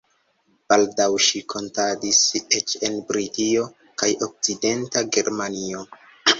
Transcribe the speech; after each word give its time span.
Baldaŭ 0.71 1.05
ŝi 1.25 1.41
kantadis 1.53 2.23
eĉ 2.61 2.75
en 2.89 2.97
Britio 3.13 3.69
kaj 4.03 4.13
Okcidenta 4.31 5.09
Germanio. 5.19 5.89